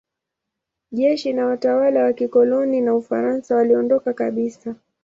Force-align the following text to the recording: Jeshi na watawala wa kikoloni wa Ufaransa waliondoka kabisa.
Jeshi 0.91 1.33
na 1.33 1.45
watawala 1.45 2.03
wa 2.03 2.13
kikoloni 2.13 2.89
wa 2.89 2.95
Ufaransa 2.95 3.55
waliondoka 3.55 4.13
kabisa. 4.13 4.75